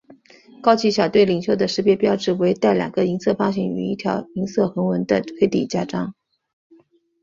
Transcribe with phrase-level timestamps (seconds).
[0.63, 6.15] 高级小队领袖的识别标记为带两个银色方形与一条银色横纹的黑底襟章。